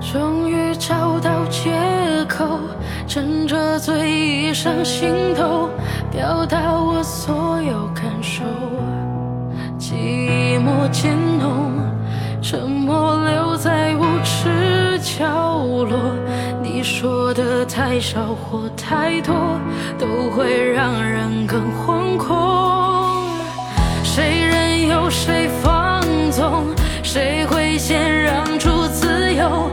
[0.00, 1.70] 终于找到借
[2.28, 2.60] 口，
[3.06, 5.68] 趁着醉意上心头，
[6.10, 8.42] 表达我所有感受。
[9.78, 11.72] 寂寞渐浓，
[12.40, 15.26] 沉默留在无耻角
[15.64, 15.98] 落。
[16.62, 19.34] 你说的太少或太多，
[19.98, 22.36] 都会让人更惶恐。
[24.04, 26.64] 谁任由谁放纵，
[27.02, 29.70] 谁会先让出自由？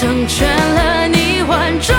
[0.00, 1.94] 成全了你万众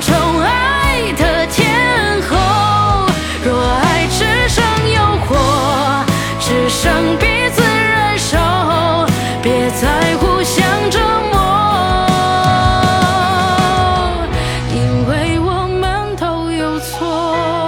[0.00, 3.06] 宠爱的天后
[3.44, 5.36] 若爱只剩诱惑
[6.40, 8.38] 只剩彼此忍受
[9.42, 10.98] 别再互相折
[11.30, 11.36] 磨
[14.74, 17.63] 因为我们都有错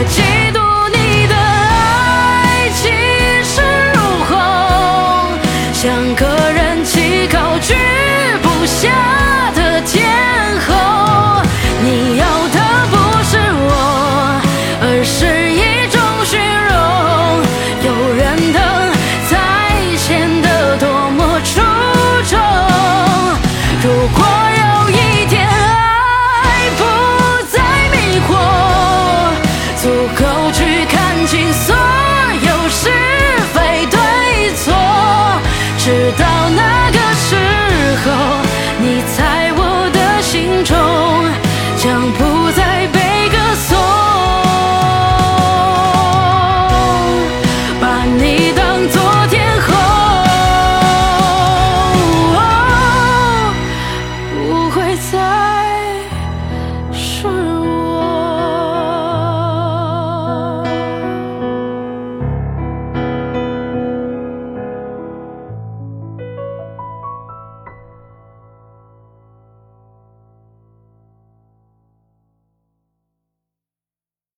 [0.00, 0.22] 我嫉
[0.54, 2.88] 妒你的爱气
[3.44, 3.60] 势
[3.92, 4.32] 如虹
[5.74, 7.74] 像个人气高居
[8.40, 9.19] 不下
[55.00, 55.49] 在